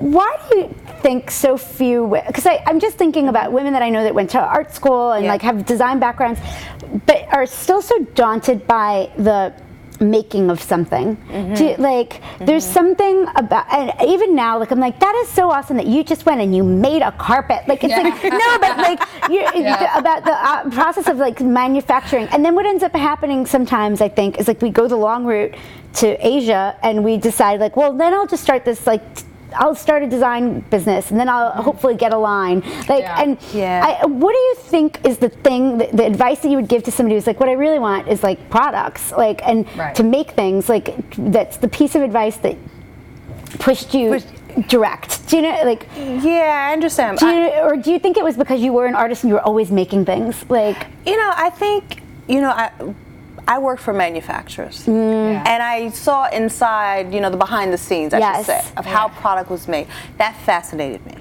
[0.00, 2.20] why do you think so few?
[2.26, 5.24] Because I'm just thinking about women that I know that went to art school and
[5.24, 5.32] Yeah.
[5.32, 6.40] like have design backgrounds,
[7.06, 9.52] but are still so daunted by the
[9.98, 11.54] making of something Mm-hmm.
[11.64, 15.78] You- like there's something about and even now like i'm like that is so awesome
[15.78, 19.00] that you just went and you made a carpet like it's like no but like
[19.30, 19.96] Yeah.
[19.98, 24.08] about the uh, process of like manufacturing and then what ends up happening sometimes i
[24.18, 25.54] think is like we go the long route
[25.96, 29.74] to asia and we decide like well then i'll just start this like t- I'll
[29.74, 31.62] start a design business and then I'll mm-hmm.
[31.62, 32.60] hopefully get a line.
[32.88, 33.22] Like, Yeah.
[33.22, 33.98] and Yeah.
[34.02, 36.82] I, what do you think is the thing, the, the advice that you would give
[36.82, 39.94] to somebody who's like, what I really want is like products, like, and Right.
[39.94, 42.56] to make things, like, that's the piece of advice that
[43.58, 44.20] pushed you
[44.68, 45.26] direct.
[45.28, 47.18] Do you know, like, yeah, I understand.
[47.18, 49.34] do I- or do you think it was because you were an artist and you
[49.34, 50.44] were always making things?
[50.50, 52.70] Like, You know, I think, you know, I
[53.48, 54.86] I worked for manufacturers.
[54.86, 55.32] Mm.
[55.32, 55.44] Yeah.
[55.46, 58.36] And I saw inside, you know, the behind the scenes, I Yes.
[58.38, 59.20] should say, of how Yeah.
[59.20, 59.86] product was made.
[60.18, 61.14] That fascinated me.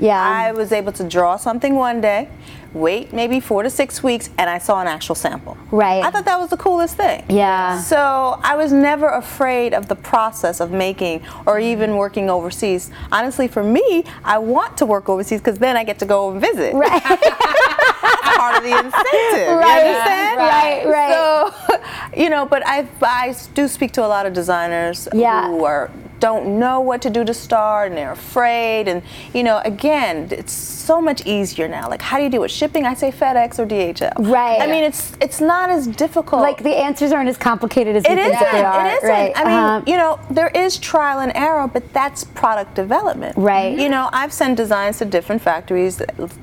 [0.00, 0.20] yeah.
[0.20, 2.28] I was able to draw something one day,
[2.72, 5.56] wait maybe four to six weeks, and I saw an actual sample.
[5.72, 6.04] Right.
[6.04, 7.24] I thought that was the coolest thing.
[7.28, 7.80] Yeah.
[7.80, 12.90] So I was never afraid of the process of making or even working overseas.
[13.10, 16.40] Honestly, for me, I want to work overseas because then I get to go and
[16.40, 16.74] visit.
[16.74, 17.02] right.
[18.38, 19.56] Part of the incentive.
[19.56, 19.82] Right.
[19.82, 20.38] You understand?
[20.38, 21.12] Right, right.
[21.12, 25.48] So, you know, but I, I do speak to a lot of designers Yeah.
[25.48, 29.02] who are don't know what to do to start and they're afraid and
[29.34, 32.84] you know again it's so much easier now like how do you do it shipping
[32.84, 34.60] i say fedex or dhl Right.
[34.60, 38.12] i mean it's it's not as difficult like the answers aren't as complicated as we
[38.12, 38.40] it think isn't.
[38.40, 38.86] that they are.
[38.88, 39.08] It isn't.
[39.08, 39.32] Right.
[39.36, 39.82] I mean, uh-huh.
[39.86, 43.36] you know, there is trial and error, but that's product development.
[43.36, 43.76] Right.
[43.78, 46.00] You know, I've sent designs to different factories,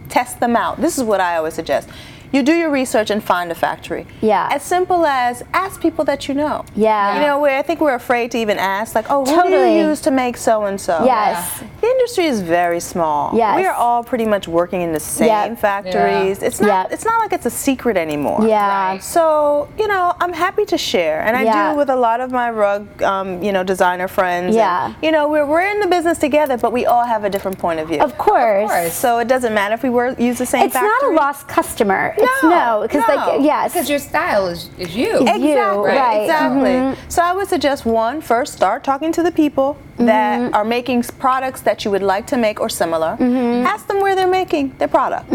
[0.09, 0.79] test them out.
[0.81, 1.89] This is what I always suggest.
[2.31, 4.05] You do your research and find a factory.
[4.21, 4.49] Yeah.
[4.51, 6.65] As simple as ask people that you know.
[6.75, 7.15] Yeah.
[7.19, 9.87] You know, where I think we're afraid to even ask, like, oh, who do you
[9.89, 11.03] use to make so and so?
[11.05, 11.63] Yes.
[11.81, 13.35] The industry is very small.
[13.35, 13.55] Yes.
[13.57, 15.59] We are all pretty much working in the same Yep.
[15.59, 16.41] factories.
[16.43, 16.67] It's not.
[16.67, 16.91] Yep.
[16.93, 18.45] It's not like it's a secret anymore.
[18.47, 18.91] Yeah.
[18.93, 19.03] Right.
[19.03, 21.71] So you know, I'm happy to share, and I Yeah.
[21.71, 24.55] do with a lot of my rug, um, you know, designer friends.
[24.55, 24.85] Yeah.
[24.87, 27.57] And, you know, we're we're in the business together, but we all have a different
[27.59, 27.99] point of view.
[28.01, 28.63] Of course.
[28.63, 28.93] Of course.
[28.93, 30.89] So it doesn't matter if we were use the same factory.
[30.89, 32.14] It's not a lost customer.
[32.17, 33.15] It's No, no, because no.
[33.15, 35.19] like yes, Because your style is, is you.
[35.19, 35.49] Exactly.
[35.51, 36.21] you, right.
[36.21, 36.69] Exactly.
[36.71, 36.97] Mhm.
[37.11, 40.53] So I would suggest one first start talking to the people that Mm-hmm.
[40.53, 43.15] are making products that you would like to make or similar.
[43.19, 43.65] Mm-hmm.
[43.65, 45.29] Ask them where they're making their product.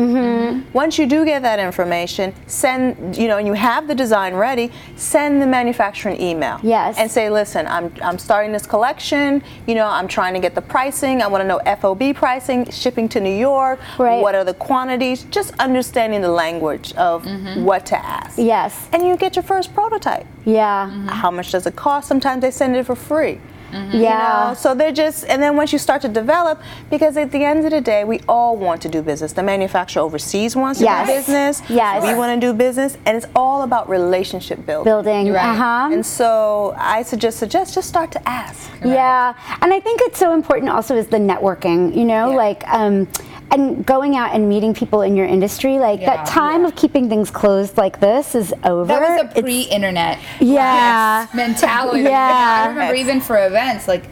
[0.75, 4.71] Once you do get that information, send you know, and you have the design ready,
[4.97, 6.59] send the manufacturer an email.
[6.63, 6.99] Yes.
[6.99, 9.43] And say, listen, I'm I'm starting this collection.
[9.67, 11.23] You know, I'm trying to get the pricing.
[11.23, 13.81] I want to know FOB pricing, shipping to New York.
[13.99, 14.21] Right.
[14.21, 15.23] What are the quantities?
[15.31, 17.25] Just understanding the language of
[17.65, 20.27] what to ask yes, and you get your first prototype.
[20.45, 22.07] yeah, How much does it cost?
[22.09, 23.41] Sometimes they send it for free.
[23.73, 23.85] Yeah.
[23.93, 24.01] You
[24.49, 27.65] know, so they're just, and then once you start to develop, because at the end
[27.65, 29.33] of the day, we all want to do business.
[29.33, 31.07] The manufacturer overseas wants to Yes.
[31.07, 31.63] do business.
[31.71, 32.03] Yes.
[32.03, 34.91] We want to do business, and it's all about relationship building.
[34.93, 35.33] building.
[35.33, 35.51] Right.
[35.51, 35.89] Uh huh.
[35.93, 38.71] And so I suggest suggest just start to ask.
[38.85, 41.95] Yeah, and I think it's so important also is the networking.
[41.95, 42.37] You know, Yeah.
[42.37, 43.07] like um,
[43.51, 45.79] and going out and meeting people in your industry.
[45.79, 46.17] Like Yeah.
[46.17, 48.87] that time of keeping things closed like this is over.
[48.87, 51.27] That was a pre-internet Yeah.
[51.35, 52.03] mentality.
[52.03, 52.65] Yeah.
[52.65, 54.05] I remember even for events, like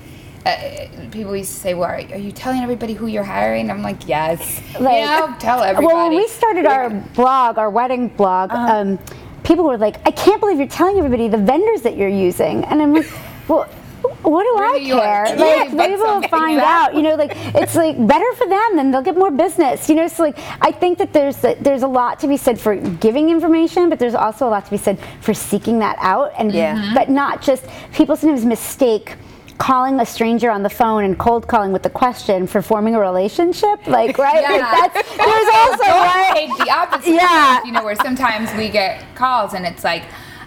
[0.47, 3.83] uh, people used to say, "Well, are, are you telling everybody who you're hiring?" I'm
[3.83, 5.87] like, "Yes." Like- yeah, tell everybody.
[5.95, 8.75] Well, when we started our blog, our wedding blog, Uh-huh.
[8.77, 8.99] um,
[9.43, 12.81] people were like, "I can't believe you're telling everybody the vendors that you're using," and
[12.81, 13.11] I'm like,
[13.49, 13.69] "Well."
[14.23, 15.37] What do I care?
[15.39, 16.95] Like maybe we'll find out.
[16.95, 19.89] You know, like it's like better for them, then they'll get more business.
[19.89, 22.77] You know, so like I think that there's there's a lot to be said for
[22.77, 26.53] giving information, but there's also a lot to be said for seeking that out, and
[26.53, 26.77] Yeah.
[26.77, 26.95] Mm-hmm.
[26.95, 29.17] but not just people sometimes mistake.
[29.59, 33.01] Calling a stranger on the phone and cold calling with a question for forming a
[33.01, 34.41] relationship, like right?
[34.45, 34.89] Like Yeah.
[34.89, 35.83] that's there's also
[36.15, 36.49] right.
[36.59, 37.11] the opposite.
[37.11, 37.65] Yeah.
[37.65, 40.05] You know, where sometimes we get calls and it's like,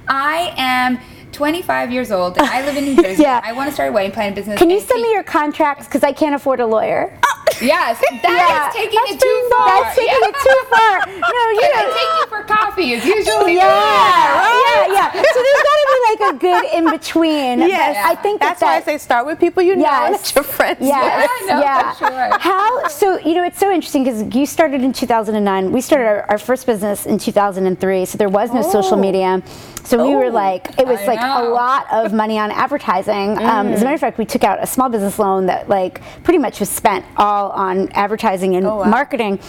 [0.07, 0.97] I am
[1.31, 2.37] 25 years old.
[2.37, 3.23] and I live in New Jersey.
[3.23, 3.41] Yeah.
[3.43, 4.57] I want to start a wedding planning business.
[4.59, 7.17] Can you send me your contracts because I can't afford a lawyer?
[7.61, 9.83] Yes, that is Yeah, taking that's it too pretty- far.
[9.83, 10.29] That's taking Yeah.
[10.29, 10.93] it too far.
[11.07, 11.81] No, you Can know.
[11.81, 12.93] I take you for coffee?
[12.93, 15.11] Is usually Yeah, yeah, yeah.
[15.11, 17.59] So there's got to be like a good in between.
[17.61, 17.97] Yes.
[18.05, 20.33] I think that That's why I say start with people you know and Yes.
[20.33, 20.77] let your friends.
[20.81, 21.93] Yes, Yeah, I know, yeah.
[21.95, 22.39] sure.
[22.39, 22.87] How?
[22.87, 25.71] So you know, it's so interesting because you started in 2009.
[25.71, 28.05] We started our, our first business in 2003.
[28.05, 29.01] So there was no social Oh.
[29.01, 29.41] media.
[29.83, 30.29] So we were Oh.
[30.29, 33.37] like, it was I like a lot of money on advertising.
[33.37, 36.01] Um, as a matter of fact, we took out a small business loan that like
[36.23, 38.83] pretty much was spent all on advertising and Oh, wow.
[38.85, 39.39] marketing.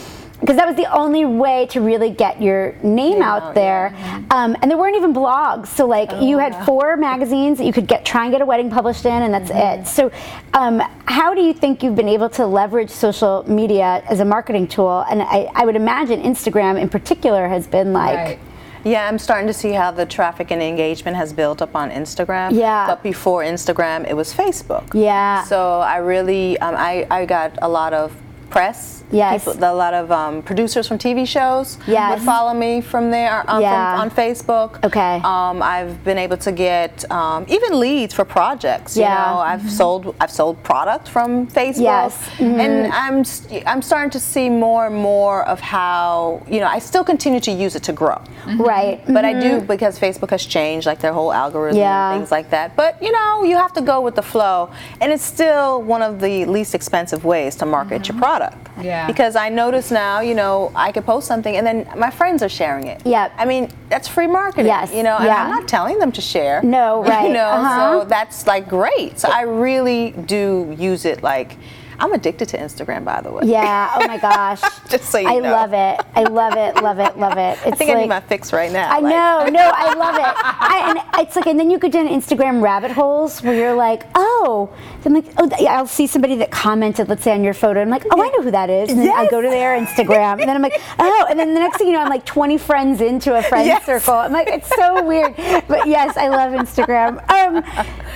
[0.40, 3.94] Because that was the only way to really get your name out out, there,
[4.32, 5.68] um, and there weren't even blogs.
[5.68, 6.64] So like you had yeah.
[6.64, 9.52] four magazines that you could get try and get a wedding published in, and that's
[9.54, 9.86] it.
[9.86, 10.10] So,
[10.52, 14.66] um, how do you think you've been able to leverage social media as a marketing
[14.66, 15.04] tool?
[15.08, 18.16] And I, I would imagine Instagram in particular has been like.
[18.16, 18.38] Right.
[18.84, 22.52] Yeah, I'm starting to see how the traffic and engagement has built up on Instagram.
[22.52, 22.86] Yeah.
[22.86, 24.92] But before Instagram, it was Facebook.
[24.94, 25.44] Yeah.
[25.44, 28.14] So I really, um, I, I got a lot of
[28.50, 29.01] press.
[29.12, 29.44] Yes.
[29.44, 32.18] People, a lot of um, producers from TV shows Yes.
[32.18, 33.92] would follow me from there um, Yeah.
[33.96, 34.82] from, on Facebook.
[34.84, 35.20] Okay.
[35.22, 38.96] Um, I've been able to get um, even leads for projects.
[38.96, 39.02] Yeah.
[39.02, 41.82] You know, I've sold I've sold product from Facebook.
[41.82, 42.16] Yes.
[42.38, 42.60] Mm-hmm.
[42.60, 46.78] And I'm s- I'm starting to see more and more of how you know I
[46.78, 48.20] still continue to use it to grow.
[48.56, 49.00] Right.
[49.06, 52.10] But I do because Facebook has changed, like their whole algorithm Yeah.
[52.12, 52.76] and things like that.
[52.76, 54.70] But you know, you have to go with the flow,
[55.00, 58.56] and it's still one of the least expensive ways to market your product.
[58.80, 59.01] Yeah.
[59.06, 62.48] Because I notice now, you know, I could post something, and then my friends are
[62.48, 63.02] sharing it.
[63.04, 63.32] Yep.
[63.36, 64.66] I mean, that's free marketing.
[64.66, 64.92] Yes.
[64.92, 65.44] You know, and Yeah.
[65.44, 66.62] I'm not telling them to share.
[66.62, 67.26] No, right.
[67.28, 68.00] You know, Uh-huh.
[68.02, 69.18] so that's like great.
[69.18, 71.56] So I really do use it like.
[72.02, 73.42] I'm addicted to Instagram, by the way.
[73.44, 73.92] Yeah.
[73.94, 74.60] Oh my gosh.
[74.88, 75.52] Just so you I know.
[75.52, 76.00] love it.
[76.14, 76.82] I love it.
[76.82, 77.16] Love it.
[77.16, 77.58] Love it.
[77.64, 78.90] It's I think I need my fix right now.
[78.90, 80.22] I like- know, no, I love it.
[80.24, 84.02] I, and it's like, and then you go down Instagram rabbit holes where you're like,
[84.16, 84.68] oh,
[85.04, 87.80] I'm like, oh, I'll see somebody that commented, let's say on your photo.
[87.80, 88.90] I'm like, oh, I know who that is.
[88.90, 91.60] And then I go to their Instagram, and then I'm like, oh, and then the
[91.60, 93.86] next thing you know, I'm like 20 friends into a friend Yes.
[93.86, 94.14] circle.
[94.14, 95.34] I'm like, it's so weird,
[95.68, 97.18] but yes, I love Instagram.
[97.30, 97.62] Um,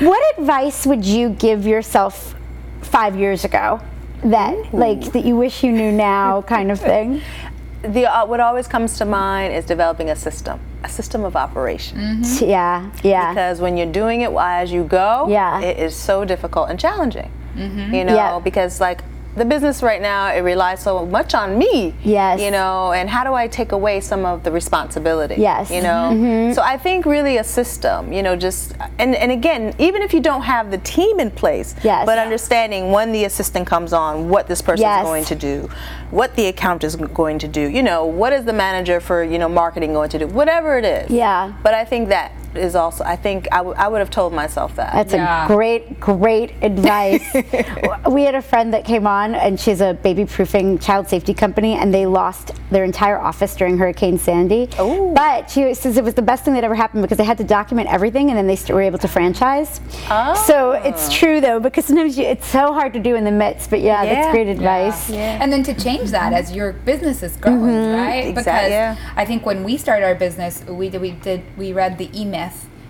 [0.07, 2.35] what advice would you give yourself
[2.97, 3.79] five years ago?
[4.25, 7.21] That like that you wish you knew now, kind of thing.
[7.83, 12.23] the uh, what always comes to mind is developing a system, a system of operation.
[12.41, 13.31] Yeah, yeah.
[13.35, 15.61] Because when you're doing it as you go, Yeah.
[15.61, 17.31] it is so difficult and challenging.
[17.99, 18.41] You know, Yeah.
[18.43, 19.01] because like
[19.37, 21.95] the business right now, it relies so much on me.
[22.03, 22.41] Yes.
[22.41, 25.37] You know, and how do I take away some of the responsibility?
[25.37, 25.71] Yes.
[25.71, 26.53] You know, mm-hmm.
[26.55, 28.13] so I think really a system.
[28.13, 31.75] You know, just and and again, even if you don't have the team in place,
[31.85, 32.07] Yes.
[32.07, 35.03] but understanding when the assistant comes on, what this person Yes.
[35.03, 35.69] is going to do,
[36.11, 37.61] what the account is going to do.
[37.61, 40.27] You know, what is the manager for you know marketing going to do?
[40.27, 41.11] Whatever it is.
[41.11, 41.53] Yeah.
[41.63, 43.05] But I think that is also.
[43.05, 44.93] I think I, w- I would have told myself that.
[44.93, 45.45] That's Yeah.
[45.45, 47.25] a great, great advice.
[48.11, 51.75] we had a friend that came on, and she's a baby proofing child safety company,
[51.75, 54.69] and they lost their entire office during Hurricane Sandy.
[54.79, 55.13] Oh.
[55.15, 57.45] But she says it was the best thing that ever happened because they had to
[57.45, 59.81] document everything, and then they st- were able to franchise.
[60.11, 60.35] oh.
[60.47, 63.71] So it's true though, because sometimes you, it's so hard to do in the midst.
[63.71, 65.11] But yeah, that's great advice.
[65.11, 67.95] Yeah, And then to change that as your business is growing, mm-hmm.
[67.95, 68.27] right?
[68.27, 68.97] Exact- Because yeah.
[69.17, 72.25] I think when we started our business, we did we did we read the E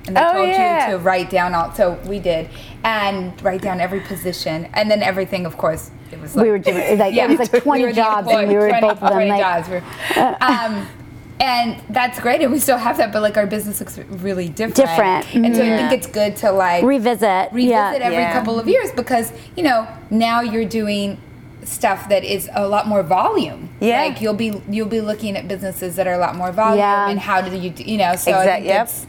[0.06, 0.86] And they Oh, told yeah.
[0.90, 2.48] you to write down all, so we did,
[2.84, 5.46] and write down every position, and then everything.
[5.46, 7.88] Of course, it was like We were doing like yeah, it was like 20 were
[7.90, 9.40] the jobs, and we were 20 both of them 20 like.
[9.40, 9.68] jobs.
[10.40, 10.86] Um,
[11.38, 14.76] and that's great, and we still have that, but like our business looks really different.
[14.76, 17.52] Different, and so I think it's good to like Revisit.
[17.52, 17.90] revisit yeah.
[18.00, 18.32] every Yeah.
[18.32, 21.18] couple of years because you know now you're doing
[21.64, 23.68] stuff that is a lot more volume.
[23.80, 24.02] Yeah.
[24.04, 27.08] like you'll be you'll be looking at businesses that are a lot more volume Yeah.
[27.10, 28.82] and how do you you know so I Exact- think yep.
[28.86, 29.06] it's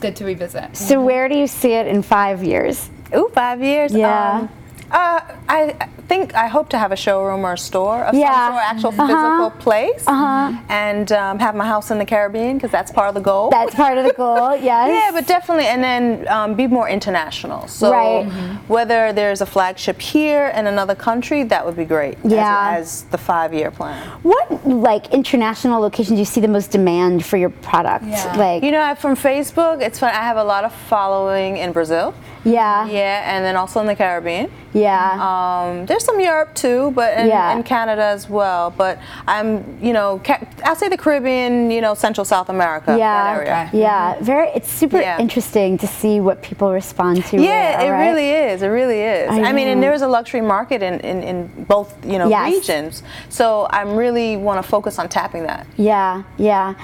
[0.00, 0.76] good to revisit.
[0.76, 2.90] So where do you see it in five years?
[3.14, 3.92] Ooh, five years.
[3.92, 4.40] Yeah.
[4.40, 4.48] Um,
[4.90, 8.30] Uh, I think I hope to have a showroom or a store of Yeah.
[8.32, 12.90] some sort, actual physical place, and um, have my house in the Caribbean because that's
[12.90, 13.50] part of the goal.
[13.50, 14.56] That's part of the goal.
[14.60, 14.88] Yes.
[14.90, 17.66] yeah, but definitely, and then um, be more international.
[17.68, 18.26] So Right.
[18.68, 22.18] whether there's a flagship here in another country, that would be great.
[22.24, 22.76] Yeah.
[22.78, 23.96] as, the five-year plan.
[24.22, 28.04] What like international locations do you see the most demand for your product?
[28.06, 28.34] Yeah.
[28.36, 30.10] Like You know, from Facebook, it's fun.
[30.10, 32.14] I have a lot of following in Brazil.
[32.44, 34.50] Yeah, Yeah, and then also in the Caribbean.
[34.72, 35.12] yeah.
[35.20, 37.52] Um, there's some Europe too, but in, Yeah.
[37.52, 38.70] and Canada as well.
[38.70, 40.20] But I'm, you know,
[40.64, 43.66] I'll say the Caribbean, you know, Central South America, yeah, that area.
[43.68, 43.78] Okay.
[43.80, 44.48] yeah, very.
[44.54, 45.18] It's super Yeah.
[45.18, 47.36] interesting to see what people respond to.
[47.40, 48.08] Yeah, where, it right?
[48.10, 48.62] really is.
[48.62, 49.30] It really is.
[49.30, 52.28] I I, mean, and there is a luxury market in, in, in both, you know,
[52.28, 52.52] Yes.
[52.54, 53.02] regions.
[53.28, 55.66] So I'm really want to focus on tapping that.
[55.76, 56.74] Yeah, yeah.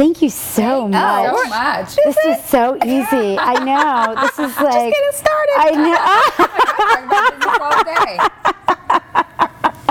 [0.00, 1.26] Thank you so much.
[1.36, 1.96] so much.
[1.96, 3.36] This is so easy.
[3.38, 4.14] I know.
[4.22, 5.56] This is like just getting started.
[5.58, 5.96] I know.
[6.40, 8.16] Talk about business all day.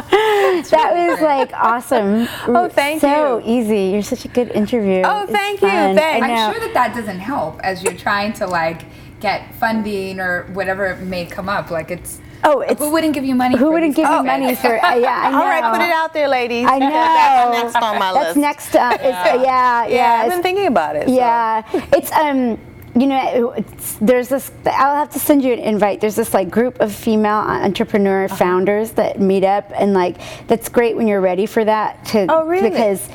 [0.72, 2.28] that was like awesome.
[2.48, 3.44] Oh, thank so you.
[3.60, 3.92] easy.
[3.92, 5.04] You're such a good interview.
[5.06, 5.68] Oh, It's thank you.
[5.70, 5.96] fun.
[5.96, 6.28] Thanks.
[6.28, 8.86] I'm sure that that doesn't help as you're trying to like
[9.20, 11.70] get funding or whatever may come up.
[11.70, 13.58] Like it's Oh, it's who wouldn't give you money?
[13.58, 14.84] who wouldn't give you money for?
[14.84, 15.38] Uh, yeah, I know.
[15.42, 16.66] All right, put it out there, ladies.
[16.68, 16.90] I know.
[16.90, 18.38] That's next on my That's list.
[18.38, 18.76] next.
[18.76, 19.88] Uh, it's, uh, yeah, yeah.
[19.88, 21.08] Yeah, I've been thinking about it.
[21.08, 21.14] so.
[21.14, 22.58] Yeah, it's um,
[22.96, 24.52] you know, it's, there's this.
[24.66, 26.02] I'll have to send you an invite.
[26.02, 28.36] There's this like group of female entrepreneur Uh-huh.
[28.36, 32.04] founders that meet up, and like that's great when you're ready for that.
[32.08, 32.70] To Oh, really?
[32.70, 33.08] Because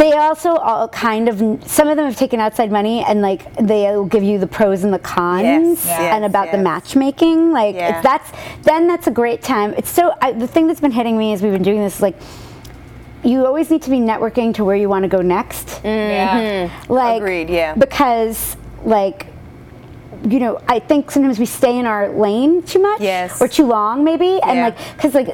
[0.00, 1.36] they also all kind of
[1.68, 4.92] some of them have taken outside money and like they'll give you the pros and
[4.94, 6.16] the cons Yes, Yeah.
[6.16, 8.00] and about the matchmaking like Yeah.
[8.00, 8.30] that's
[8.62, 11.42] then that's a great time it's so I, the thing that's been hitting me as
[11.42, 12.16] we've been doing this like
[13.22, 16.70] you always need to be networking to where you want to go next Yeah.
[16.88, 17.74] like Agreed, yeah.
[17.74, 19.26] because like
[20.28, 23.40] you know i think sometimes we stay in our lane too much Yes.
[23.40, 24.64] or too long maybe and Yeah.
[24.68, 25.28] like because like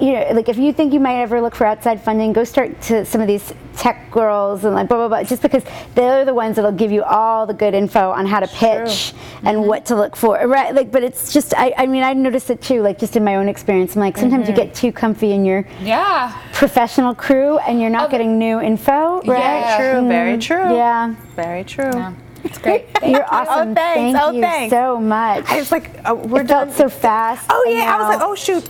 [0.00, 2.80] you know like if you think you might ever look for outside funding go start
[2.80, 5.62] to some of these tech girls and like blah blah blah just because
[5.94, 9.12] they're the ones that'll give you all the good info on how to pitch
[9.44, 9.68] and Mm-hmm.
[9.68, 12.60] what to look for right like but it's just i, I mean i noticed it
[12.62, 14.58] too like just in my own experience i'm like sometimes Mm-hmm.
[14.58, 16.32] you get too comfy in your Yeah.
[16.52, 19.76] professional crew and you're not Oh, getting new info right Yeah.
[20.00, 20.74] True, very true.
[20.76, 21.90] yeah Very true.
[21.92, 22.12] Yeah.
[22.42, 22.86] It's great.
[23.06, 23.74] you're awesome.
[23.74, 24.16] thanks.
[24.18, 24.70] Thank Oh, you thanks.
[24.72, 25.44] so much.
[25.46, 26.68] I was like, uh, we're it done.
[26.70, 27.44] felt so fast.
[27.50, 28.66] oh yeah, I was like, oh shoot.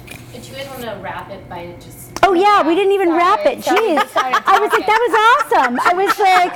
[0.81, 2.11] Did you guys want to wrap it by just?
[2.23, 3.63] Oh yeah, we didn't even Sorry, wrap it.
[3.65, 5.79] sorry, Jeez, sorry, I was like, that was awesome.
[5.81, 6.55] I was like,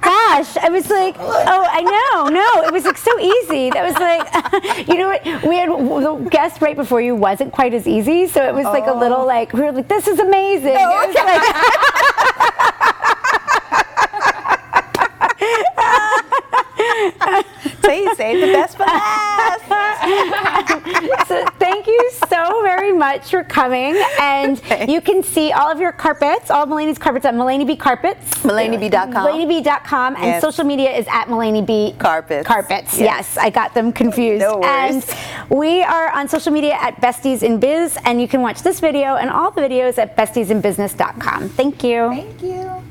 [0.00, 3.70] gosh, I was like, oh, I know, no, it was like so easy.
[3.70, 4.28] That was like,
[4.88, 5.24] you know what?
[5.44, 8.86] We had the guest right before you wasn't quite as easy, so it was like
[8.86, 9.26] a little oh.
[9.26, 10.76] like we were like, this is amazing.
[10.78, 11.54] Oh, It was like-
[17.86, 19.60] See, save the best for last.
[21.28, 23.96] So thank you so very much for coming.
[24.20, 27.76] And you can see all of your carpets, all of Malene's carpets at Malene B
[27.76, 28.34] Carpets.
[28.42, 29.12] MaleneB.com.
[29.26, 30.16] MaleneB.com.
[30.16, 30.42] And Yes.
[30.42, 32.46] social media is at Malene B Carpets.
[32.46, 32.98] Carpets.
[32.98, 33.34] Yes.
[33.34, 33.38] Yes.
[33.38, 34.40] I got them confused.
[34.42, 35.08] No worries.
[35.08, 37.96] And we are on social media at Besties in Biz.
[38.04, 41.48] And you can watch this video and all the videos at bestiesinbusiness.com.
[41.50, 42.08] Thank you.
[42.10, 42.83] Thank you.